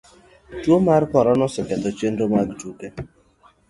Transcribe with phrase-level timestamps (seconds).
[0.61, 2.87] tuo mar corona oseketho chenro mag tuke